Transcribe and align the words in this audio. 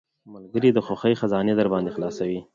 ملګری 0.33 0.69
د 0.73 0.79
خوښۍ 0.85 1.13
خزانې 1.21 1.53
درباندې 1.59 1.93
خلاصوي. 1.95 2.39